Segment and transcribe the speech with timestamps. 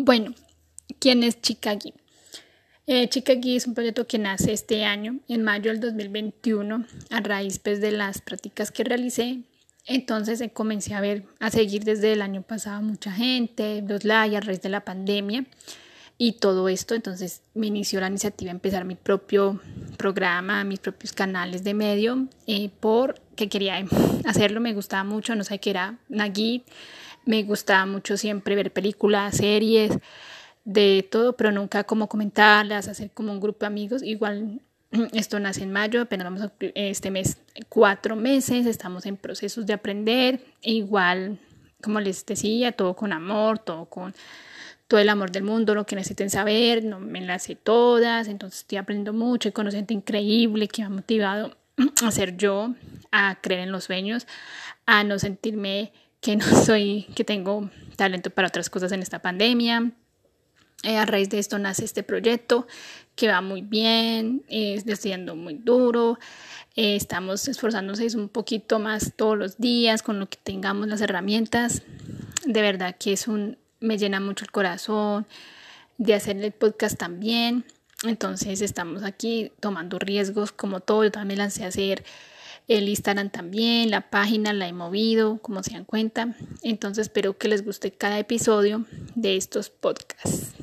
[0.00, 0.32] Bueno,
[1.00, 1.90] ¿quién es Chicago?
[2.86, 7.58] Eh, Chicago es un proyecto que nace este año, en mayo del 2021, a raíz
[7.58, 9.40] pues, de las prácticas que realicé.
[9.86, 14.36] Entonces eh, comencé a ver, a seguir desde el año pasado mucha gente, los likes
[14.36, 15.46] a raíz de la pandemia
[16.16, 16.94] y todo esto.
[16.94, 19.60] Entonces me inició la iniciativa empezar mi propio
[19.96, 23.84] programa, mis propios canales de medio, eh, porque quería
[24.24, 26.62] hacerlo, me gustaba mucho, no sé qué era, Nagui
[27.28, 29.92] me gustaba mucho siempre ver películas, series,
[30.64, 34.02] de todo, pero nunca como comentarlas, hacer como un grupo de amigos.
[34.02, 34.62] Igual
[35.12, 37.36] esto nace en mayo, apenas vamos a este mes
[37.68, 40.40] cuatro meses, estamos en procesos de aprender.
[40.62, 41.38] Igual,
[41.82, 44.14] como les decía, todo con amor, todo con
[44.86, 48.60] todo el amor del mundo, lo que necesiten saber, no me las sé todas, entonces
[48.60, 51.58] estoy aprendiendo mucho, y con increíble que me ha motivado
[52.02, 52.72] a ser yo,
[53.12, 54.26] a creer en los sueños,
[54.86, 59.92] a no sentirme que no soy, que tengo talento para otras cosas en esta pandemia.
[60.84, 62.66] Eh, a raíz de esto nace este proyecto
[63.16, 66.20] que va muy bien, es estudiando muy duro,
[66.76, 71.82] eh, estamos esforzándonos un poquito más todos los días con lo que tengamos las herramientas.
[72.46, 75.26] De verdad que es un, me llena mucho el corazón
[75.96, 77.64] de hacer el podcast también.
[78.04, 81.02] Entonces estamos aquí tomando riesgos como todo.
[81.02, 82.04] Yo también lancé a hacer
[82.68, 86.36] el Instagram también, la página la he movido, como se dan cuenta.
[86.62, 90.57] Entonces espero que les guste cada episodio de estos podcasts.